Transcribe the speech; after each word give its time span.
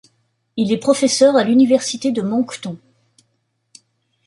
Il 0.57 0.71
est 0.73 0.79
professeur 0.79 1.35
à 1.35 1.43
l'Université 1.43 2.11
de 2.11 2.23
Moncton. 2.23 2.75